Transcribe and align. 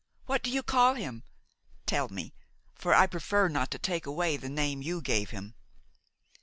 What 0.25 0.41
do 0.41 0.49
you 0.49 0.63
call 0.63 0.95
him? 0.95 1.21
Tell 1.85 2.09
me; 2.09 2.33
for 2.73 2.95
I 2.95 3.05
prefer 3.05 3.47
not 3.47 3.69
to 3.69 3.77
take 3.77 4.07
away 4.07 4.35
the 4.35 4.49
name 4.49 4.81
you 4.81 4.99
gave 4.99 5.29
him." 5.29 5.53